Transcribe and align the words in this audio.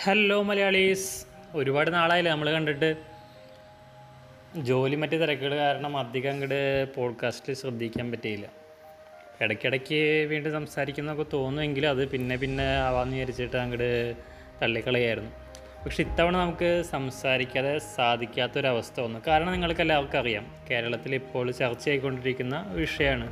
Hello 0.00 0.42
Malayalees. 0.42 1.26
ഒരുപാട് 1.54 1.94
നാളായില്ലേ 1.94 2.32
നമ്മൾ 2.32 2.50
കണ്ടിട്ട്. 2.52 2.96
ജോലി 4.56 4.96
മറ്റ് 4.96 5.12
തിരക്കുകൾ 5.12 5.56
കാരണം 5.56 5.96
അധികം 5.96 6.30
അങ്ങോട്ട് 6.30 6.94
പോഡ്കാസ്റ്റിൽ 6.94 7.54
ശ്രദ്ധിക്കാൻ 7.54 8.10
പറ്റിയില്ല. 8.10 8.46
ഇടയ്ക്കിടയ്ക്ക് 9.40 10.26
വീണ്ടും 10.26 10.52
സംസാരിക്കുന്നൊക്കെ 10.52 11.24
തോന്നുമെങ്കിലും 11.32 11.90
അത് 11.90 12.08
പിന്നെ 12.08 12.36
പിന്നെ 12.36 12.64
ആവാന്ന് 12.64 13.14
വിചാരിച്ചിട്ട് 13.14 13.56
അങ്ങോട്ട് 13.56 14.14
തള്ളിക്കളയായിരുന്നു. 14.62 15.30
പക്ഷെ 15.84 16.02
ഇത്തവണ 16.02 16.36
നമുക്ക് 16.36 16.82
സംസാരിക്കാതെ 16.90 17.78
സാധിക്കാത്തൊരവസ്ഥ 17.78 19.00
വന്നു. 19.00 19.20
കാരണം 19.26 19.52
നിങ്ങൾക്ക് 19.52 19.80
എല്ലാവർക്കും 19.80 20.18
അറിയാം 20.18 20.56
കേരളത്തിൽ 20.70 21.14
ഇപ്പോൾ 21.14 21.50
ചർച്ചയായിക്കൊണ്ടിരിക്കുന്ന 21.50 22.66
വിഷയമാണ് 22.68 23.30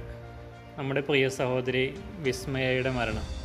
നമ്മുടെ 0.79 1.01
പ്രിയ 1.01 1.29
സഹോദരി 1.29 1.95
വിസ്മയയുടെ 2.19 2.91
മരണം. 2.91 3.40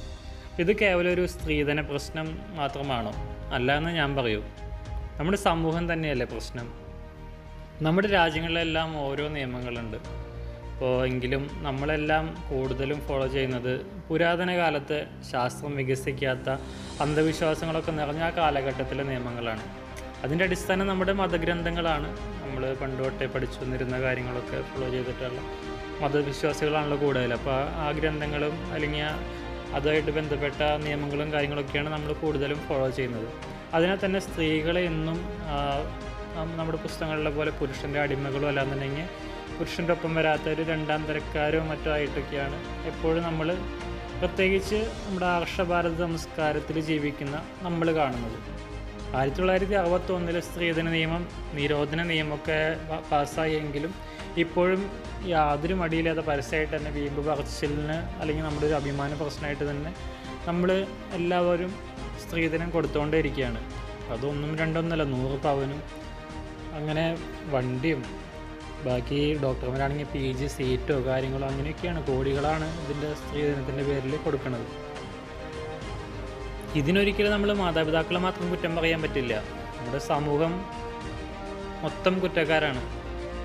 ഇത് 0.59 0.79
കേവലം 0.79 1.13
ഒരു 1.13 1.25
സ്ത്രീധന 1.25 1.81
പ്രശ്നം 1.81 2.39
മാത്രമാണോ? 2.55 3.13
അല്ല 3.53 3.77
എന്ന് 3.77 3.89
ഞാൻ 3.89 4.15
പറയൂ. 4.15 4.43
നമ്മുടെ 5.17 5.37
സമൂഹം 5.37 5.93
തന്നെയല്ലേ 5.93 6.25
പ്രശ്നം? 6.25 6.73
നമ്മുടെ 7.81 8.07
രാജ്യങ്ങളിലെല്ലാം 8.07 8.99
ഓരോ 8.99 9.27
നിയമങ്ങളുണ്ട്. 9.27 9.97
അപ്പോൾ 9.97 11.05
എങ്കിലും 11.07 11.49
നമ്മളെല്ലാം 11.53 12.47
കൂടുതലും 12.49 13.01
ഫോളോ 13.01 13.27
ചെയ്യുന്നത് 13.27 13.81
പുരാതന 14.09 14.55
കാലത്ത് 14.55 15.05
ശാസ്ത്രം 15.31 15.75
വികസിക്കാത്ത 15.75 16.49
അന്ധവിശ്വാസങ്ങളൊക്കെ 17.01 17.91
നിറഞ്ഞ 17.91 18.23
ആ 18.23 18.29
കാലഘട്ടത്തിലെ 18.29 19.03
നിയമങ്ങളാണ്. 19.03 19.63
അതിന്റെ 20.23 20.45
അടിസ്ഥാനം 20.45 20.87
നമ്മുടെ 20.87 21.13
മതഗ്രന്ഥങ്ങളാണ്. 21.13 22.09
നമ്മൾ 22.43 22.73
പണ്ട് 22.73 23.03
തൊട്ടേ 23.03 23.25
പഠിച്ചു 23.25 23.63
വന്നിരുന്ന 23.63 24.01
കാര്യങ്ങളൊക്കെ 24.01 24.61
ഫോളോ 24.61 24.89
ചെയ്തിട്ടുള്ള 24.89 25.41
മതവിശ്വാസികളാണല്ലോ 26.03 26.97
കൂടുതൽ. 26.97 27.33
അപ്പോൾ 27.33 27.53
ആ 27.53 27.91
ഗ്രന്ഥങ്ങളും 27.91 28.73
അല്ലെങ്കിൽ 28.73 29.03
അതുമായിട്ട് 29.75 30.11
ബന്ധപ്പെട്ട 30.17 30.61
നിയമങ്ങളും 30.85 31.29
കാര്യങ്ങളൊക്കെയാണ് 31.35 31.89
നമ്മൾ 31.95 32.11
കൂടുതലും 32.23 32.59
ഫോളോ 32.67 32.89
ചെയ്യുന്നത്. 32.97 33.27
അതിനെ 33.77 33.95
തന്നെ 34.03 34.19
സ്ത്രീകളെ 34.27 34.83
എന്നും 34.91 35.17
നമ്മുടെ 36.59 36.79
പുസ്തകങ്ങളിലെ 36.85 37.31
പോലെ 37.37 37.51
പുരുഷന്റെ 37.59 37.99
അടിമകളോ 38.03 38.47
അല്ലാന്നുണ്ടെങ്കിൽ 38.51 39.07
പുരുഷന്റെ 39.57 39.93
ഒപ്പം 39.95 40.11
വരാത്ത 40.17 40.45
ഒരു 40.53 40.63
രണ്ടാം 40.71 41.01
തരക്കാരോ 41.09 41.59
മറ്റോ 41.71 41.89
ആയിട്ടൊക്കെയാണ് 41.97 42.57
എപ്പോഴും 42.91 43.21
നമ്മൾ 43.27 43.47
പ്രത്യേകിച്ച് 44.19 44.79
നമ്മുടെ 45.05 45.27
ആർഷഭാരത 45.37 45.97
സംസ്കാരത്തിൽ 46.05 46.77
ജീവിക്കുന്ന 46.89 47.35
നമ്മൾ 47.65 47.87
കാണുന്നത്. 47.99 48.37
ആയിരത്തി 49.17 49.39
തൊള്ളായിരത്തി 49.39 49.75
അറുപത്തൊന്നിലെ 49.81 50.41
സ്ത്രീധന 50.47 50.87
നിയമം 50.95 51.23
നിരോധന 51.57 52.03
നിയമമൊക്കെ 52.11 52.59
പാസ്സായെങ്കിലും 53.11 53.91
ഇപ്പോഴും 54.43 54.81
യാതൊരു 55.33 55.75
മടിയില്ലാതെ 55.81 56.23
പരസ്യമായിട്ട് 56.29 56.73
തന്നെ 56.75 56.91
വീമ്പ് 56.97 57.21
പറച്ചിലിന് 57.27 57.97
അല്ലെങ്കിൽ 58.21 58.43
നമ്മുടെ 58.47 58.65
ഒരു 58.69 58.75
അഭിമാന 58.79 59.13
പ്രശ്നമായിട്ട് 59.21 59.65
തന്നെ 59.69 59.91
നമ്മൾ 60.47 60.69
എല്ലാവരും 61.17 61.71
സ്ത്രീധനം 62.23 62.69
കൊടുത്തുകൊണ്ടേ 62.75 63.19
ഇരിക്കുകയാണ് 63.23 63.61
അതൊന്നും 64.13 64.51
രണ്ടൊന്നല്ല 64.61 65.03
നൂറ് 65.13 65.37
പവനും. 65.45 65.79
അങ്ങനെ 66.79 67.05
വണ്ടിയും 67.53 68.01
ബാക്കി 68.87 69.19
ഡോക്ടർമാരാണെങ്കിൽ 69.43 70.07
പി 70.13 70.23
ജി 70.39 70.47
സീറ്റോ 70.55 70.95
കാര്യങ്ങളോ 71.07 71.45
അങ്ങനെയൊക്കെയാണ് 71.51 71.99
കോടികളാണ് 72.09 72.67
ഇതിന്റെ 72.83 73.09
സ്ത്രീധനത്തിന്റെ 73.21 73.83
പേരിൽ 73.89 74.15
കൊടുക്കുന്നത്. 74.25 74.67
ഇതിനൊരിക്കലും 76.81 77.33
നമ്മൾ 77.35 77.51
മാതാപിതാക്കളെ 77.63 78.19
മാത്രം 78.27 78.49
കുറ്റം 78.53 78.73
പറയാൻ 78.79 79.01
പറ്റില്ല. 79.05 79.33
നമ്മുടെ 79.77 80.01
സമൂഹം 80.11 80.53
മൊത്തം 81.85 82.13
കുറ്റക്കാരാണ്. 82.25 82.83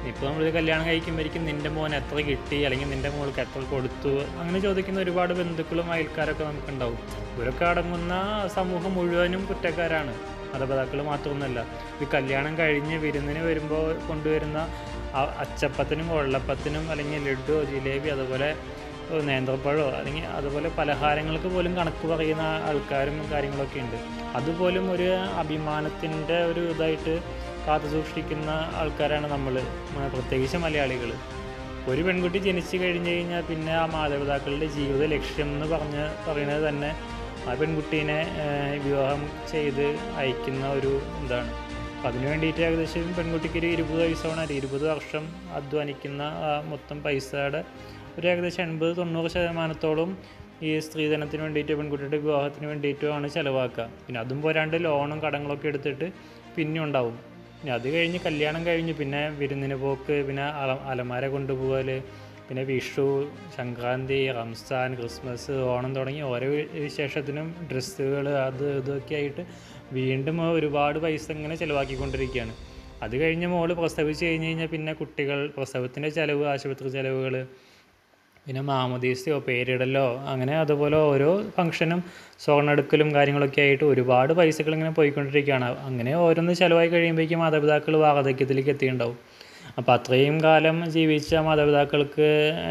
ഇപ്പോൾ 0.08 0.26
നമ്മളൊരു 0.26 0.50
കല്യാണം 0.50 0.86
കഴിക്കുമ്പോഴേക്കും 0.86 1.44
നിന്റെ 1.44 1.70
മോൻ 1.70 1.94
എത്ര 1.94 2.14
കിട്ടി? 2.14 2.62
അല്ലെങ്കിൽ 2.62 2.88
നിന്റെ 2.88 3.10
മോൾക്ക് 3.10 3.40
എത്ര 3.40 3.60
കൊടുത്തു? 3.60 4.08
അങ്ങനെ 4.08 4.60
ചോദിക്കുന്ന 4.60 5.00
ഒരുപാട് 5.00 5.34
ബന്ധുക്കളും 5.34 5.92
അയൽക്കാരൊക്കെ 5.92 6.44
നമുക്കുണ്ടാവും. 6.44 6.98
ഇവരൊക്കെ 7.38 7.64
അടങ്ങുന്ന 7.64 8.14
സമൂഹം 8.54 8.94
മുഴുവനും 8.94 9.46
കുറ്റക്കാരാണ്. 9.46 10.14
മാതാപിതാക്കൾ 10.52 11.02
മാത്രമൊന്നുമല്ല. 11.02 11.66
ഈ 12.02 12.06
കല്യാണം 12.14 12.58
കഴിഞ്ഞ് 12.58 12.98
വിരുന്നിന് 12.98 13.38
വരുമ്പോൾ 13.38 13.98
കൊണ്ടുവരുന്ന 14.08 14.68
അച്ചപ്പത്തിനും 15.38 16.08
കൊള്ളപ്പത്തിനും 16.08 16.90
അല്ലെങ്കിൽ 16.90 17.30
ലഡു 17.30 17.64
ജിലേബി 17.64 18.08
അതുപോലെ 18.08 18.56
നേന്ത്രപ്പഴമോ 19.28 19.86
അല്ലെങ്കിൽ 19.98 20.24
അതുപോലെ 20.38 20.68
പലഹാരങ്ങൾക്ക് 20.78 21.48
പോലും 21.54 21.76
കണക്ക് 21.76 22.06
പറയുന്ന 22.12 22.44
ആൾക്കാരും 22.68 23.16
കാര്യങ്ങളൊക്കെ 23.32 23.80
ഉണ്ട്. 23.84 23.98
അതുപോലും 24.38 24.92
ഒരു 24.92 25.08
അഭിമാനത്തിന്റെ 25.42 26.38
ഒരു 26.44 26.60
ഇതായിട്ട് 26.74 27.14
കാത്തു 27.66 27.88
സൂക്ഷിക്കുന്ന 27.94 28.50
ആൾക്കാരാണ് 28.80 29.26
നമ്മൾ 29.32 29.54
പ്രത്യേകിച്ച് 30.14 30.56
മലയാളികൾ. 30.56 31.10
ഒരു 31.90 32.02
പെൺകുട്ടി 32.06 32.38
ജനിച്ചു 32.38 32.76
കഴിഞ്ഞു 32.76 33.10
കഴിഞ്ഞാൽ 33.10 33.42
പിന്നെ 33.50 33.72
ആ 33.72 33.86
മാതാപിതാക്കളുടെ 33.86 34.66
ജീവിത 34.66 35.04
ലക്ഷ്യം 35.14 35.48
എന്ന് 35.54 35.66
പറഞ്ഞ് 35.66 36.04
പറയുന്നത് 36.28 36.68
തന്നെ 36.68 36.90
ആ 37.48 37.54
പെൺകുട്ടീനെ 37.60 38.18
വിവാഹം 38.84 39.22
ചെയ്ത് 39.52 39.86
അയക്കുന്ന 40.20 40.64
ഒരു 40.78 40.92
എന്താണ് 41.20 41.52
അപ്പം 41.94 42.08
അതിന് 42.10 42.26
വേണ്ടിയിട്ട് 42.30 42.60
ഏകദേശം 42.60 43.08
പെൺകുട്ടിക്ക് 43.16 43.58
ഒരു 43.58 43.66
ഇരുപത് 43.66 44.00
വയസ്സാണ് 44.02 44.52
ഇരുപത് 44.52 44.84
വർഷം 44.90 45.24
അധ്വാനിക്കുന്ന 45.56 46.22
മൊത്തം 46.70 47.02
പൈസയുടെ 47.02 47.60
ഒരു 48.20 48.28
ഏകദേശം 48.30 48.62
എൺപത് 48.68 48.92
തൊണ്ണൂറ് 48.96 49.28
ശതമാനത്തോളം 49.34 50.10
ഈ 50.68 50.70
സ്ത്രീധനത്തിന് 50.86 51.42
വേണ്ടിയിട്ട് 51.44 51.74
പെൺകുട്ടിയുടെ 51.78 52.18
വിവാഹത്തിന് 52.24 52.66
വേണ്ടിയിട്ടുമാണ് 52.70 53.28
ചിലവാക്കുക. 53.36 53.84
പിന്നെ 54.06 54.18
അതും 54.22 54.38
പോരാണ്ട് 54.44 54.76
ലോണും 54.86 55.18
കടങ്ങളൊക്കെ 55.24 55.66
എടുത്തിട്ട് 55.70 56.06
പിന്നെ 56.56 56.80
ഉണ്ടാവും. 56.86 57.14
പിന്നെ 57.58 57.72
അത് 57.76 57.86
കഴിഞ്ഞ് 57.94 58.18
കല്യാണം 58.26 58.62
കഴിഞ്ഞ് 58.66 58.94
പിന്നെ 59.00 59.22
വിരുന്നിന് 59.38 59.76
പോക്ക് 59.84 60.16
പിന്നെ 60.28 60.44
അല 60.62 60.76
അലമാര 60.92 61.24
കൊണ്ടുപോകൽ 61.36 61.88
പിന്നെ 62.48 62.62
വിഷു 62.70 63.06
സംക്രാന്തി 63.56 64.20
റംസാൻ 64.38 64.90
ക്രിസ്മസ് 65.00 65.56
ഓണം 65.72 65.92
തുടങ്ങി 65.98 66.22
ഓരോ 66.32 66.48
വിശേഷത്തിനും 66.84 67.48
ഡ്രസ്സുകൾ 67.70 68.28
അത് 68.46 68.66
ഇതൊക്കെ 68.80 69.14
ആയിട്ട് 69.20 69.42
വീണ്ടും 69.98 70.38
ഒരുപാട് 70.56 70.98
പൈസ 71.06 71.26
ഇങ്ങനെ 71.38 71.56
ചിലവാക്കിക്കൊണ്ടിരിക്കുകയാണ്. 71.62 72.54
അത് 73.04 73.14
കഴിഞ്ഞ് 73.20 73.48
മോൾ 73.54 73.70
പ്രസവിച്ച് 73.82 74.22
കഴിഞ്ഞ് 74.28 74.48
കഴിഞ്ഞാൽ 74.48 74.70
പിന്നെ 74.76 74.92
കുട്ടികൾ 75.02 75.38
പ്രസവത്തിന്റെ 75.58 76.08
ചിലവ് 76.18 76.44
ആശുപത്രി 76.54 76.90
ചിലവുകൾ 76.98 77.34
പിന്നെ 78.50 78.62
മാമോദീസയോ 78.68 79.34
പേരിടലോ 79.38 80.06
അങ്ങനെ 80.30 80.54
അതുപോലെ 80.58 80.96
ഓരോ 81.10 81.28
ഫംഗ്ഷനും 81.56 82.00
സ്വർണെടുക്കലും 82.44 83.14
കാര്യങ്ങളൊക്കെ 83.14 83.60
ആയിട്ട് 83.64 83.84
ഒരുപാട് 83.84 84.32
പൈസകൾ 84.38 84.72
ഇങ്ങനെ 84.76 84.90
പോയിക്കൊണ്ടിരിക്കുകയാണ്. 84.90 85.68
അങ്ങനെ 85.88 86.14
ഓരോന്ന് 86.14 86.54
ചിലവായി 86.54 86.88
കഴിയുമ്പോഴേക്കും 86.88 87.38
മാതാപിതാക്കൾ 87.38 87.96
വാർദ്ധക്യത്തിലേക്ക് 87.96 88.72
എത്തിയിട്ടുണ്ടാവും. 88.74 89.16
അപ്പോൾ 89.78 89.92
അത്രയും 89.92 90.36
കാലം 90.44 90.90
ജീവിച്ച 90.96 91.34
മാതാപിതാക്കൾക്ക് 91.48 92.28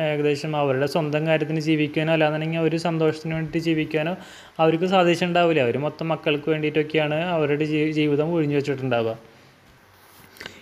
ഏകദേശം 0.09 0.57
അവരുടെ 0.63 0.89
സ്വന്തം 0.95 1.23
കാര്യത്തിന് 1.27 1.63
ജീവിക്കാനോ 1.69 2.13
അല്ലാന്നുണ്ടെങ്കിൽ 2.13 2.59
ഒരു 2.59 2.79
സന്തോഷത്തിന് 2.87 3.33
വേണ്ടിയിട്ട് 3.33 3.65
ജീവിക്കാനോ 3.69 4.15
അവർക്ക് 4.59 4.85
സാധിച്ചിട്ടുണ്ടാവില്ല. 4.85 5.61
അവർ 5.61 5.77
മൊത്തം 5.87 6.09
മക്കൾക്ക് 6.15 6.49
വേണ്ടിയിട്ടൊക്കെയാണ് 6.49 7.19
അവരുടെ 7.37 7.67
ജീവിതം 7.99 8.33
ഒഴിഞ്ഞു 8.37 8.57
വെച്ചിട്ടുണ്ടാവുക. 8.59 9.15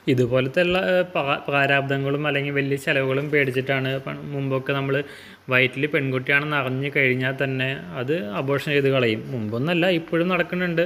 ഇതുപോലത്തെ 0.07 0.61
ഉള്ള 0.61 0.77
പ്രാരാബ്ദങ്ങളും 1.47 2.27
അല്ലെങ്കിൽ 2.27 2.53
വലിയ 2.53 2.77
ചിലവുകളും 2.85 3.25
പേടിച്ചിട്ടാണ് 3.31 3.89
മുമ്പൊക്കെ 4.33 4.73
നമ്മൾ 4.73 4.95
വയറ്റിൽ 5.49 5.85
പെൺകുട്ടിയാണെന്ന് 5.87 6.57
അറിഞ്ഞു 6.61 6.91
കഴിഞ്ഞാൽ 6.95 7.35
തന്നെ 7.43 7.69
അത് 8.01 8.15
അബോർഷൻ 8.41 8.71
ചെയ്ത് 8.71 8.89
കളയും. 8.89 9.21
മുമ്പൊന്നല്ല 9.33 9.85
ഇപ്പോഴും 9.99 10.27
നടക്കുന്നുണ്ട്. 10.27 10.83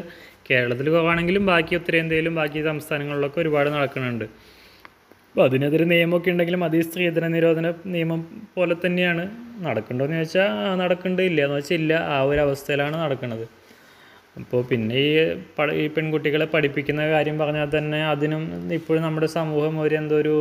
കേരളത്തിൽ 0.49 0.87
കുറവാണെങ്കിലും 0.89 1.45
ബാക്കി 1.45 1.73
ഉത്തരേന്ത്യയിലും 1.75 2.35
ബാക്കി 2.35 2.61
സംസ്ഥാനങ്ങളിലൊക്കെ 2.63 3.39
ഒരുപാട് 3.39 3.69
നടക്കുന്നുണ്ട്. 3.69 4.25
അപ്പോൾ 5.27 5.43
അതിനെതിരെ 5.45 5.85
നിയമമൊക്കെ 5.85 6.29
ഉണ്ടെങ്കിലും 6.31 6.63
അതീ 6.63 6.79
സ്ത്രീധന 6.81 7.25
നിരോധന 7.35 7.67
നിയമം 7.85 8.21
പോലെ 8.55 8.75
തന്നെയാണ്. 8.85 9.23
നടക്കണ്ടോയെന്ന് 9.67 10.17
ചോദിച്ചാൽ 10.17 10.49
നടക്കുന്നുണ്ട് 10.49 10.81
നടക്കണ്ട് 10.83 11.21
ഇല്ല. 11.21 11.41
എന്ന് 11.45 11.57
വെച്ചാൽ 11.57 11.75
ഇല്ല. 11.75 11.93
ആ 12.13 12.17
ഒരു 12.21 12.41
അവസ്ഥയിലാണ് 12.47 12.95
നടക്കുന്നത് 13.03 13.45
അപ്പോൾ 14.39 14.61
പിന്നെ 14.69 14.95
ഈ 15.05 15.09
ഈ 15.81 15.85
പെൺകുട്ടികളെ 15.95 16.45
പഠിപ്പിക്കുന്ന 16.53 17.01
കാര്യം 17.13 17.37
പറഞ്ഞാൽ 17.41 17.67
തന്നെ 17.77 17.99
അതിനും 18.11 18.43
ഇപ്പോഴും 18.77 19.01
നമ്മുടെ 19.07 19.27
സമൂഹം 19.39 19.73
ഒരു 19.85 19.95
എന്തോ 20.01 20.15
ഒരു 20.23 20.35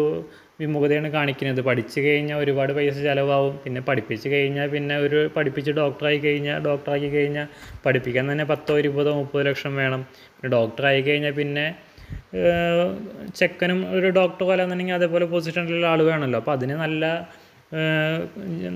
വിമുഖതയാണ് 0.60 1.08
കാണിക്കുന്നത്. 1.16 1.60
പഠിച്ചു 1.68 1.98
കഴിഞ്ഞാൽ 2.06 2.38
ഒരുപാട് 2.44 2.72
പൈസ 2.78 2.96
ചിലവാകും. 3.08 3.54
പിന്നെ 3.64 3.80
പഠിപ്പിച്ച് 3.88 4.28
കഴിഞ്ഞാൽ 4.34 4.66
പിന്നെ 4.74 4.96
ഒരു 5.06 5.20
പഠിപ്പിച്ച് 5.36 5.72
ഡോക്ടറായി 5.80 6.18
കഴിഞ്ഞാൽ 6.26 6.58
ഡോക്ടറാക്കി 6.68 7.08
കഴിഞ്ഞാൽ 7.16 7.46
പഠിപ്പിക്കാൻ 7.84 8.26
തന്നെ 8.32 8.46
പത്തോ 8.52 8.74
ഇരുപതോ 8.82 9.12
മുപ്പതോ 9.20 9.44
ലക്ഷം 9.50 9.74
വേണം. 9.82 10.02
പിന്നെ 10.36 10.50
ഡോക്ടറായി 10.58 11.02
കഴിഞ്ഞാൽ 11.08 11.34
പിന്നെ 11.40 11.66
ചെക്കനും 13.38 13.80
ഒരു 13.96 14.08
ഡോക്ടർ 14.18 14.46
അല്ലാന്നുണ്ടെങ്കിൽ 14.52 14.96
അതേപോലെ 15.00 15.26
പൊസിഷനിലുള്ള 15.34 15.86
ആൾ 15.92 16.00
വേണമല്ലോ. 16.10 16.38
അപ്പോൾ 16.42 16.54
അതിന് 16.58 16.74
നല്ല 16.84 17.04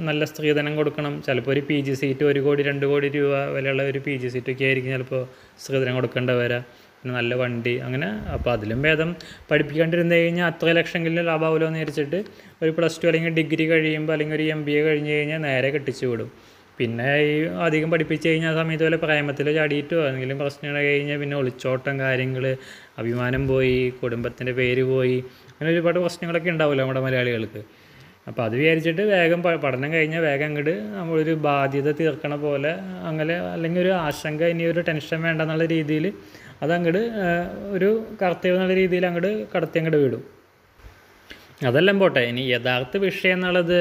നല്ല 0.09 0.23
സ്ത്രീധനം 0.31 0.73
കൊടുക്കണം. 0.81 1.15
ചിലപ്പോൾ 1.27 1.53
ഒരു 1.55 1.63
പി 1.69 1.77
ജി 1.87 1.95
സീറ്റ് 2.01 2.25
ഒരു 2.31 2.41
കോടി 2.47 2.63
രണ്ട് 2.69 2.85
കോടി 2.91 3.09
രൂപ 3.17 3.37
വിലയുള്ള 3.55 3.83
ഒരു 3.93 4.01
പി 4.07 4.15
ജി 4.23 4.29
സീറ്റൊക്കെ 4.35 4.65
ആയിരിക്കും 4.69 4.93
ചിലപ്പോൾ 4.97 5.23
സ്ത്രീധനം 5.63 5.95
കൊടുക്കേണ്ട 5.99 6.33
വരാം 6.41 6.63
പിന്നെ 7.01 7.15
നല്ല 7.19 7.33
വണ്ടി 7.41 7.73
അങ്ങനെ 7.87 8.09
അപ്പോൾ 8.35 8.51
അതിലും 8.57 8.79
ഭേദം. 8.87 9.11
പഠിപ്പിക്കാണ്ടിരുന്ന് 9.51 10.19
കഴിഞ്ഞാൽ 10.21 10.47
അത്ര 10.53 10.67
ലക്ഷമെങ്കിലും 10.79 11.27
ലാഭാവുമല്ലോ 11.31 11.67
എന്ന് 11.71 11.81
വിചാരിച്ചിട്ട് 11.81 12.19
ഒരു 12.63 12.71
പ്ലസ് 12.77 13.01
ടു 13.03 13.09
അല്ലെങ്കിൽ 13.11 13.35
ഡിഗ്രി 13.41 13.65
കഴിയുമ്പോൾ 13.73 14.15
അല്ലെങ്കിൽ 14.17 14.37
ഒരു 14.39 14.47
എം 14.55 14.61
ബി 14.69 14.75
എ 14.79 14.83
കഴിഞ്ഞ് 14.89 15.13
കഴിഞ്ഞാൽ 15.17 15.41
നേരെ 15.49 15.71
കെട്ടിച്ചു 15.75 16.07
വിടും. 16.13 16.31
പിന്നെ 16.79 17.09
ഈ 17.27 17.35
അധികം 17.67 17.89
പഠിപ്പിച്ച് 17.95 18.27
കഴിഞ്ഞാൽ 18.31 18.53
ആ 18.53 18.57
സമയത്ത് 18.61 18.85
വല്ല 18.87 18.99
പ്രേമത്തിൽ 19.05 19.49
ചാടിയിട്ടോ 19.59 19.99
എന്തെങ്കിലും 20.09 20.39
പ്രശ്നങ്ങൾ 20.43 20.77
കഴിഞ്ഞാൽ 20.89 21.19
പിന്നെ 21.23 21.37
ഒളിച്ചോട്ടം 21.43 21.95
കാര്യങ്ങൾ 22.05 22.45
അഭിമാനം 23.01 23.43
പോയി 23.53 23.77
കുടുംബത്തിന്റെ 24.01 24.55
പേര് 24.61 24.85
പോയി 24.93 25.19
അങ്ങനെ 25.53 25.69
ഒരുപാട് 25.75 25.99
പ്രശ്നങ്ങളൊക്കെ 26.05 26.51
ഉണ്ടാവില്ല 26.55 26.83
നമ്മുടെ 26.85 27.03
മലയാളികൾക്ക്. 27.07 27.63
അപ്പോൾ 28.27 28.43
അത് 28.47 28.55
വിചാരിച്ചിട്ട് 28.61 29.03
വേഗം 29.15 29.41
പഠനം 29.65 29.89
കഴിഞ്ഞാൽ 29.95 30.23
വേഗം 30.29 30.47
അങ്ങോട്ട് 30.51 30.75
നമ്മളൊരു 30.99 31.33
ബാധ്യത 31.47 31.89
തീർക്കണ 32.01 32.35
പോലെ 32.45 32.73
അങ്ങനെ 33.09 33.35
അല്ലെങ്കിൽ 33.55 33.81
ഒരു 33.85 33.93
ആശങ്ക 34.05 34.45
ഇനി 34.53 34.65
ഒരു 34.73 34.83
ടെൻഷൻ 34.89 35.19
വേണ്ട 35.27 35.43
എന്നുള്ള 35.47 35.67
രീതിയിൽ 35.75 36.07
അതങ്ങോട്ട് 36.65 37.03
ഒരു 37.77 37.89
കർത്തവ്യം 38.23 38.57
എന്നുള്ള 38.57 38.75
രീതിയിൽ 38.83 39.05
അങ്ങോട്ട് 39.09 39.33
കടത്തി 39.55 39.79
അങ്ങോട്ട് 39.81 40.01
വിടും. 40.05 40.23
അതെല്ലാം 41.69 41.97
പോട്ടെ 42.03 42.23
ഇനി 42.31 42.43
യഥാർത്ഥ 42.53 42.97
വിഷയം 43.05 43.37
എന്നുള്ളത് 43.37 43.79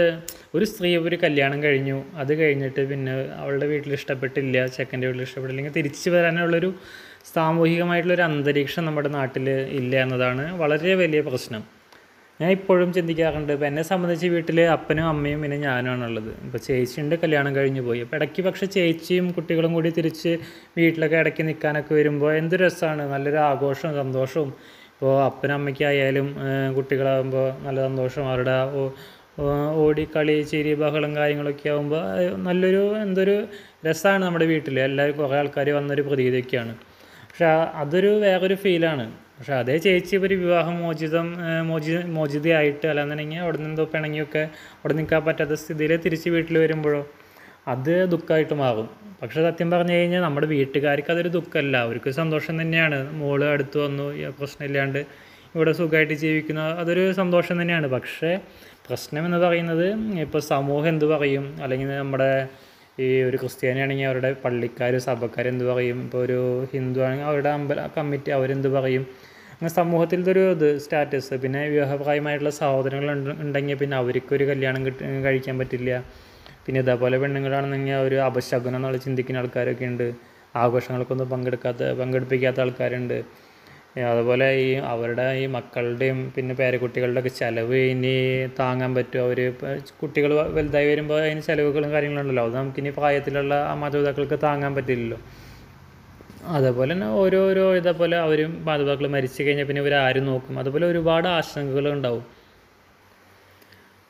ഒരു 0.56 0.66
സ്ത്രീ 0.72 0.90
ഒരു 1.08 1.18
കല്യാണം 1.24 1.60
കഴിഞ്ഞു 1.64 1.98
അത് 2.22 2.32
കഴിഞ്ഞിട്ട് 2.42 2.82
പിന്നെ 2.92 3.14
അവളുടെ 3.42 3.68
വീട്ടിൽ 3.72 3.94
ഇഷ്ടപ്പെട്ടില്ല 4.00 4.66
ചെക്കന്റെ 4.76 5.08
വീട്ടിൽ 5.10 5.24
ഇഷ്ടപ്പെട്ടില്ലെങ്കിൽ 5.28 5.76
തിരിച്ചു 5.80 6.10
വരാനുള്ളൊരു 6.16 6.70
സാമൂഹികമായിട്ടുള്ളൊരു 7.34 8.26
അന്തരീക്ഷം 8.30 8.86
നമ്മുടെ 8.90 9.12
നാട്ടിൽ 9.18 9.48
ഇല്ല 9.80 9.94
എന്നതാണ് 10.06 10.46
വളരെ 10.62 10.94
വലിയ 11.02 11.22
പ്രശ്നം. 11.30 11.64
ഞാൻ 12.44 12.52
ഇപ്പോഴും 12.58 12.90
ചിന്തിക്കാറുണ്ട്. 12.98 13.52
ഇപ്പം 13.56 13.68
എന്നെ 13.72 13.84
സംബന്ധിച്ച് 13.90 14.28
വീട്ടിൽ 14.36 14.58
അപ്പനും 14.76 15.06
അമ്മയും 15.12 15.40
പിന്നെ 15.44 15.58
ഞാനാണുള്ളത്. 15.66 16.32
ഇപ്പോൾ 16.46 16.62
ചേച്ചിയുടെ 16.68 17.18
കല്യാണം 17.24 17.52
കഴിഞ്ഞു 17.58 17.82
പോയി. 17.88 18.00
അപ്പോൾ 18.06 18.18
ഇടയ്ക്ക് 18.20 18.42
പക്ഷേ 18.48 18.66
ചേച്ചിയും 18.76 19.28
കുട്ടികളും 19.38 19.72
കൂടി 19.78 19.90
തിരിച്ച് 19.98 20.32
വീട്ടിലൊക്കെ 20.78 21.18
ഇടയ്ക്ക് 21.24 21.44
നിൽക്കാനൊക്കെ 21.50 21.94
വരുമ്പോൾ 22.00 22.32
എന്ത് 22.42 22.56
രസമാണ് 22.64 23.04
നല്ലൊരു 23.14 23.42
ആഘോഷവും 23.50 23.94
സന്തോഷവും. 24.02 24.52
ഇപ്പോൾ 24.94 25.14
അപ്പനും 25.30 25.56
അമ്മയ്ക്കായാലും 25.60 26.28
കുട്ടികളാകുമ്പോൾ 26.78 27.48
നല്ല 27.66 27.80
സന്തോഷം. 27.90 28.24
അവരുടെ 28.32 28.58
ഓടിക്കളി 29.84 30.36
ചിരി 30.52 30.74
ബഹളം 30.82 31.12
കാര്യങ്ങളൊക്കെ 31.20 31.68
ആകുമ്പോൾ 31.74 32.04
നല്ലൊരു 32.48 32.84
എന്തൊരു 33.06 33.36
രസമാണ് 33.88 34.24
നമ്മുടെ 34.28 34.48
വീട്ടിൽ 34.52 34.76
എല്ലാവരും 34.90 35.18
കുറേ 35.22 35.38
ആൾക്കാർ 35.40 35.70
വന്നൊരു 35.80 36.04
പ്രതീതിയൊക്കെയാണ്. 36.10 36.74
പക്ഷെ 37.30 37.48
അതൊരു 37.84 38.12
വേറൊരു 38.24 38.58
ഫീലാണ്. 38.64 39.06
പക്ഷെ 39.44 39.56
അതേ 39.56 39.74
ചേച്ചി 39.78 40.16
ഒരു 40.16 40.36
വിവാഹം 40.42 40.76
മോചിതം 40.82 41.26
മോചി 41.70 41.94
മോചിതയായിട്ട് 42.18 42.86
അല്ലാന്നുണ്ടെങ്കിൽ 42.88 43.40
അവിടെ 43.40 43.58
നിന്ന് 43.58 43.70
എന്തോ 43.70 43.84
പിണങ്ങിയൊക്കെ 43.94 44.44
അവിടെ 44.76 44.94
നിൽക്കാൻ 44.94 45.22
പറ്റാത്ത 45.26 45.56
സ്ഥിതിയിൽ 45.62 45.92
തിരിച്ച് 46.06 46.30
വീട്ടിൽ 46.30 46.58
വരുമ്പോഴോ 46.58 47.02
അത് 47.68 47.92
ദുഃഖമായിട്ട് 48.14 48.56
മാറും 48.62 48.88
പക്ഷേ 49.22 49.40
സത്യം 49.44 49.72
പറഞ്ഞു 49.72 49.94
കഴിഞ്ഞാൽ 49.94 50.22
നമ്മുടെ 50.22 50.48
വീട്ടുകാർക്ക് 50.48 51.12
അതൊരു 51.14 51.32
ദുഃഖമല്ല. 51.36 51.76
അവർക്ക് 51.78 52.12
സന്തോഷം 52.20 52.62
തന്നെയാണ്. 52.62 53.00
മോൾ 53.14 53.44
അടുത്ത് 53.46 53.78
വന്നു 53.78 54.06
പ്രശ്നമില്ലാണ്ട് 54.40 55.00
ഇവിടെ 55.56 55.74
സുഖമായിട്ട് 55.80 56.16
ജീവിക്കുന്ന. 56.24 56.62
അതൊരു 56.84 57.04
സന്തോഷം 57.20 57.58
തന്നെയാണ്. 57.62 57.88
പക്ഷേ 57.88 58.32
പ്രശ്നം 58.88 59.26
എന്ന് 59.26 59.42
പറയുന്നത് 59.46 59.86
ഇപ്പോൾ 60.26 60.44
സമൂഹം 60.54 60.90
എന്ത് 60.90 61.06
പറയും? 61.06 61.46
അല്ലെങ്കിൽ 61.64 61.92
നമ്മുടെ 62.04 62.32
ഈ 63.00 63.10
ഒരു 63.28 63.38
ക്രിസ്ത്യാനിയാണെങ്കിൽ 63.44 64.10
അവരുടെ 64.12 64.32
പള്ളിക്കാർ 64.46 64.96
സഭക്കാർ 65.10 65.48
എന്ത് 65.54 65.66
പറയും? 65.74 66.00
ഇപ്പോൾ 66.08 66.24
ഒരു 66.26 66.40
ഹിന്ദു 66.74 67.02
ആണെങ്കിൽ 67.08 67.30
അവരുടെ 67.34 67.54
അമ്പല 67.60 67.88
കമ്മിറ്റി 67.98 68.32
അവരെന്ത് 68.40 68.72
പറയും? 68.80 69.06
അങ്ങനെ 69.54 69.72
സമൂഹത്തിൽ 69.80 70.20
ഇതൊരു 70.20 70.44
ഇത് 70.52 70.68
സ്റ്റാറ്റസ് 70.84 71.34
പിന്നെ 71.44 71.62
വിവാഹപ്രായമായിട്ടുള്ള 71.74 72.52
സഹോദരങ്ങൾ 72.60 73.10
ഉണ്ട്- 73.16 73.38
ഉണ്ടെങ്കിൽ 73.42 73.78
പിന്നെ 73.82 73.96
അവർക്കൊരു 74.02 74.46
കല്യാണം 74.52 74.82
കിട്ടി 74.88 75.04
കഴിക്കാൻ 75.28 75.58
പറ്റില്ല. 75.62 75.92
പിന്നെ 76.66 76.80
ഇതേപോലെ 76.80 77.16
പെണ്ണുങ്ങളാണെന്നെങ്കിൽ 77.24 77.96
ഒരു 78.08 78.18
അപശകുനം 78.28 78.78
എന്നുള്ള 78.80 79.00
ചിന്തിക്കുന്ന 79.06 79.42
ആൾക്കാരൊക്കെ 79.42 79.86
ഉണ്ട്. 79.92 80.08
ആഘോഷങ്ങൾക്കൊന്നും 80.56 81.28
പങ്കെടുക്കാത്ത 81.30 81.84
പങ്കെടുപ്പിക്കാത്ത 82.02 82.60
ആൾക്കാരുണ്ട്. 82.60 83.18
അതുപോലെ 84.12 84.46
ഈ 84.62 84.70
അവരുടെ 84.92 85.26
ഈ 85.42 85.46
മക്കളുടെയും 85.56 86.20
പിന്നെ 86.36 86.54
പേരക്കുട്ടികളുടെ 86.60 87.20
ഒക്കെ 87.20 87.32
ചിലവ് 87.40 87.80
ഇനി 87.94 88.14
താങ്ങാൻ 88.60 88.92
പറ്റുമോ 88.98 89.24
അവർ 89.28 89.40
കുട്ടികൾ 90.02 90.32
വലുതായി 90.58 90.88
വരുമ്പോൾ 90.92 91.20
അതിന് 91.26 91.42
ചിലവുകളും 91.50 91.92
കാര്യങ്ങളുണ്ടല്ലോ 91.92 92.46
അത് 92.48 92.56
നമുക്കിനി 92.56 92.92
പ്രായത്തിലുള്ള 93.00 93.54
മാതാപിതാക്കൾക്ക് 93.82 94.40
താങ്ങാൻ 94.46 94.74
പറ്റില്ലല്ലോ. 94.78 95.20
അതേപോലെ 96.48 96.94
തന്നെ 96.94 97.08
ഓരോരോ 97.08 97.76
ഇതേപോലെ 97.76 98.18
അവരും 98.18 98.64
മാതാപിതാക്കൾ 98.66 99.08
മരിച്ചു 99.08 99.44
കഴിഞ്ഞാൽ 99.44 99.66
പിന്നെ 99.66 99.82
ഇവർ 99.82 99.94
ആരും 99.96 100.26
നോക്കും. 100.26 100.60
അതുപോലെ 100.60 100.86
ഒരുപാട് 100.86 101.28
ആശങ്കകൾ 101.28 101.92
ഉണ്ടാവും. 101.94 102.24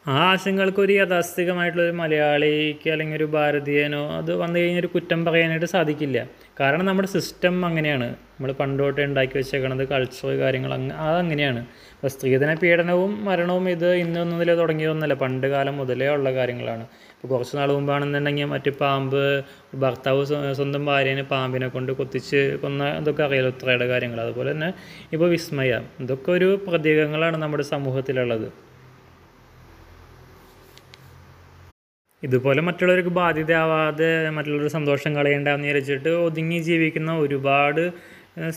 ആ 0.08 0.16
ആശങ്കകൾക്ക് 0.32 0.80
ഒരു 0.80 0.94
യാഥാസ്ഥികമായിട്ടുള്ള 0.94 1.84
ഒരു 1.84 1.92
മലയാളിക്ക് 1.92 2.90
അല്ലെങ്കിൽ 2.90 3.16
ഒരു 3.16 3.26
ഭാരതീയനോ 3.26 4.18
അത് 4.18 4.32
വന്നു 4.36 4.60
കഴിഞ്ഞാൽ 4.60 4.80
ഒരു 4.80 4.88
കുറ്റം 4.88 5.26
പറയാനായിട്ട് 5.26 5.66
സാധിക്കില്ല. 5.66 6.28
കാരണം 6.60 6.86
നമ്മുടെ 6.86 7.08
സിസ്റ്റം 7.08 7.66
അങ്ങനെയാണ്. 7.66 8.08
നമ്മൾ 8.08 8.52
പണ്ടോട്ട് 8.52 9.02
ഉണ്ടാക്കി 9.02 9.38
വെച്ചേക്കണത് 9.38 9.88
കൾച്ചർ 9.88 10.38
കാര്യങ്ങൾ 10.38 10.74
അങ്ങ് 10.74 10.96
അതങ്ങനെയാണ് 10.96 11.60
അപ്പോൾ 11.96 12.08
സ്ത്രീധന 12.08 12.54
പീഡനവും 12.54 13.26
മരണവും 13.26 13.70
ഇത് 13.70 13.94
ഇന്നൊന്നുമില്ല 13.96 14.56
തുടങ്ങിയതൊന്നുമല്ല. 14.56 15.14
പണ്ട് 15.14 15.48
കാലം 15.48 15.78
മുതലേ 15.78 16.10
ഉള്ള 16.10 16.34
കാര്യങ്ങളാണ്. 16.34 16.86
ഇപ്പോൾ 17.24 17.34
കുറച്ച് 17.34 17.54
നാൾ 17.58 17.70
മുമ്പാണെന്നുണ്ടെങ്കിൽ 17.76 18.48
മറ്റ് 18.54 18.72
പാമ്പ് 18.80 19.22
ഭർത്താവ് 19.84 20.24
സ്വന്തം 20.60 20.84
ഭാര്യേനെ 20.90 21.24
പാമ്പിനെ 21.30 21.68
കൊണ്ട് 21.76 21.92
കൊത്തിച്ച് 22.00 22.42
കൊന്ന 22.64 22.90
ഇതൊക്കെ 23.02 23.24
അറിയാലോ 23.28 23.52
ഉത്രയുടെ 23.54 23.86
കാര്യങ്ങൾ. 23.92 24.20
അതുപോലെ 24.26 24.50
തന്നെ 24.54 24.70
ഇപ്പോൾ 25.16 25.30
വിസ്മയ 25.36 25.80
ഇതൊക്കെ 26.06 26.30
ഒരു 26.38 26.50
പ്രതീകങ്ങളാണ് 26.68 27.38
നമ്മുടെ 27.44 27.66
സമൂഹത്തിലുള്ളത്. 27.74 28.48
ഇതുപോലെ 32.24 32.60
മറ്റുള്ളവർക്ക് 32.68 33.14
ബാധ്യതയാവാതെ 33.22 34.10
മറ്റുള്ളവർ 34.36 34.68
സന്തോഷം 34.78 35.12
കളയണ്ടെന്ന് 35.18 35.68
വിചാരിച്ചിട്ട് 35.68 36.12
ഒതുങ്ങി 36.28 36.60
ജീവിക്കുന്ന 36.68 37.12
ഒരുപാട് 37.24 37.84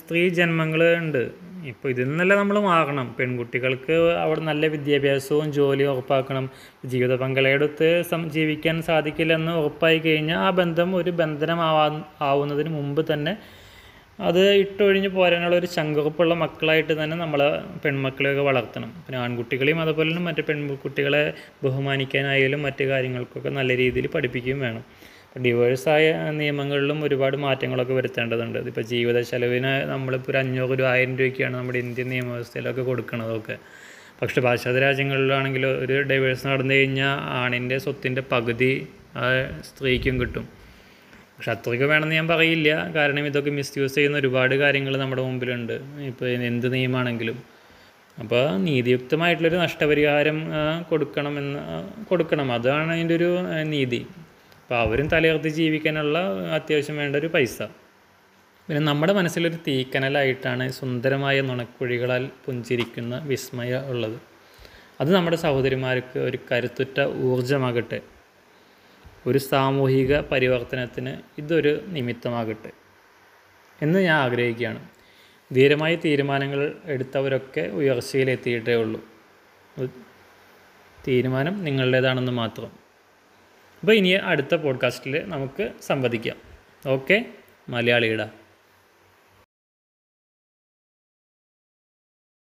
സ്ത്രീ 0.00 0.20
ജന്മങ്ങൾ 0.38 0.82
ഉണ്ട്. 1.00 1.22
ഇപ്പോൾ 1.70 1.88
ഇതിൽ 1.92 2.04
നിന്നല്ല 2.10 2.32
നമ്മൾ 2.40 2.56
മാറണം. 2.70 3.06
പെൺകുട്ടികൾക്ക് 3.18 3.94
അവിടെ 4.22 4.40
നല്ല 4.40 4.66
വിദ്യാഭ്യാസവും 4.74 5.52
ജോലിയും 5.56 5.90
ഉറപ്പാക്കണം. 5.92 6.44
ജീവിത 6.92 7.14
പങ്കാളിയുടെ 7.22 7.68
അടുത്ത് 7.68 7.88
ജീവിക്കാൻ 8.36 8.76
സാധിക്കില്ലെന്ന് 8.88 9.52
ഉറപ്പായി 9.62 9.98
കഴിഞ്ഞാൽ 9.98 10.40
ആ 10.46 10.50
ബന്ധം 10.60 10.90
ഒരു 11.00 11.12
ബന്ധനമാവാ 11.20 11.86
ആവുന്നതിന് 12.30 12.72
മുമ്പ് 12.78 13.02
തന്നെ 13.12 13.34
അത് 14.18 14.42
ഇട്ടൊഴിഞ്ഞ് 14.60 15.08
പോരാനുള്ള 15.16 15.56
ഒരു 15.56 15.66
ചങ്കുറപ്പുള്ള 15.66 16.34
മക്കളായിട്ട് 16.42 16.92
തന്നെ 17.00 17.16
നമ്മളെ 17.16 17.48
പെൺമക്കളെയൊക്കെ 17.84 18.42
വളർത്തണം. 18.42 18.90
പിന്നെ 19.06 19.18
ആൺകുട്ടികളെയും 19.24 19.80
അതുപോലെ 19.80 20.08
തന്നെ 20.10 20.22
മറ്റ് 20.28 20.42
പെൺകുട്ടികളെ 20.50 21.22
ബഹുമാനിക്കാനായാലും 21.64 22.62
മറ്റു 22.62 22.84
കാര്യങ്ങൾക്കൊക്കെ 22.84 23.48
നല്ല 23.48 23.76
രീതിയിൽ 23.76 24.06
പഠിപ്പിക്കുകയും 24.16 24.60
വേണം. 24.60 24.84
ഡിവേഴ്സായ 25.44 26.04
നിയമങ്ങളിലും 26.40 27.04
ഒരുപാട് 27.04 27.36
മാറ്റങ്ങളൊക്കെ 27.36 27.92
വരുത്തേണ്ടതുണ്ട്. 27.92 28.58
ഇതിപ്പോൾ 28.58 28.84
ജീവിത 28.92 29.20
ചെലവിന് 29.20 29.72
നമ്മളിപ്പോൾ 29.92 30.30
ഒരു 30.30 30.38
അഞ്ഞൂറ് 30.38 30.70
ഒരു 30.70 30.82
ആയിരം 30.82 31.14
രൂപയ്ക്കാണ് 31.18 31.54
നമ്മുടെ 31.56 31.78
ഇന്ത്യൻ 31.78 32.08
നിയമവ്യവസ്ഥയിലൊക്കെ 32.08 32.82
കൊടുക്കുന്നതൊക്കെ 32.82 33.56
പക്ഷേ 34.20 34.40
പാശ്ചാത്യ 34.40 34.80
രാജ്യങ്ങളിലാണെങ്കിൽ 34.80 35.66
ഒരു 35.66 36.02
ഡൈവേഴ്സ് 36.02 36.46
നടന്നു 36.46 36.74
കഴിഞ്ഞാൽ 36.74 37.16
ആണിന്റെ 37.40 37.78
സ്വത്തിന്റെ 37.78 38.22
പകുതി 38.32 38.70
സ്ത്രീക്കും 39.68 40.20
കിട്ടും. 40.20 40.46
പക്ഷെ 41.36 41.50
അത്രയ്ക്ക് 41.50 41.84
വേണമെന്ന് 41.84 42.14
ഞാൻ 42.14 42.28
പറയില്ല. 42.28 42.70
കാരണം 42.96 43.26
ഇതൊക്കെ 43.26 43.50
മിസ്യൂസ് 43.50 43.94
ചെയ്യുന്ന 43.94 44.16
ഒരുപാട് 44.18 44.54
കാര്യങ്ങൾ 44.54 44.96
നമ്മുടെ 44.96 45.22
മുമ്പിലുണ്ട്. 45.22 45.76
ഇപ്പോൾ 46.10 46.28
എന്ത് 46.50 46.68
നിയമമാണെങ്കിലും 46.74 47.38
അപ്പോൾ 48.18 48.44
നീതിയുക്തമായിട്ടുള്ളൊരു 48.66 49.56
നഷ്ടപരിഹാരം 49.56 50.38
കൊടുക്കണമെന്ന് 50.90 51.60
കൊടുക്കണം. 52.10 52.52
അതാണ് 52.52 52.90
അതിന്റെ 52.92 53.14
ഒരു 53.14 53.30
നീതി. 53.72 54.00
അപ്പോൾ 54.66 54.80
അവരും 54.80 55.08
തലയുർത്തി 55.08 55.48
ജീവിക്കാനുള്ള 55.48 56.18
അത്യാവശ്യം 56.54 56.96
വേണ്ട 56.96 57.16
ഒരു 57.16 57.26
പൈസ. 57.26 57.62
പിന്നെ 57.62 58.78
നമ്മുടെ 58.78 59.12
മനസ്സിലൊരു 59.12 59.54
തീക്കനലായിട്ടാണ് 59.54 60.68
സുന്ദരമായ 60.68 61.40
നുണക്കുഴികളാൽ 61.40 62.30
പുഞ്ചിരിക്കുന്ന 62.46 63.18
വിസ്മയ 63.18 63.82
ഉള്ളത്. 63.88 64.20
അത് 65.00 65.14
നമ്മുടെ 65.14 65.36
സഹോദരിമാർക്ക് 65.36 66.18
ഒരു 66.18 66.38
കരുത്തുറ്റ 66.52 67.00
ഊർജമാകട്ടെ 67.00 68.00
ഒരു 69.26 69.38
സാമൂഹിക 69.38 70.20
പരിവർത്തനത്തിന് 70.20 71.16
ഇതൊരു 71.38 71.84
നിമിത്തമാകട്ടെ. 71.86 72.70
എന്ന് 73.82 73.98
ഞാൻ 73.98 74.16
ആഗ്രഹിക്കുകയാണ്. 74.20 74.88
ധീരമായ 75.54 75.96
തീരുമാനങ്ങൾ 75.96 76.76
എടുത്തവരൊക്കെ 76.84 77.60
ഉയർച്ചയിലെത്തിയിട്ടേ 77.60 78.74
ഉള്ളൂ. 78.74 79.00
തീരുമാനം 81.08 81.64
നിങ്ങളുടേതാണെന്ന് 81.64 82.32
മാത്രം. 82.32 82.85
അപ്പോൾ 83.80 83.92
ഇനി 83.92 84.08
അടുത്ത 84.08 84.54
പോഡ്കാസ്റ്റിൽ 84.54 85.22
നമുക്ക് 85.26 85.72
സംവദിക്കാം. 85.82 86.36
ഓക്കെ 86.86 87.24
മലയാളിയുടെ. 87.68 88.45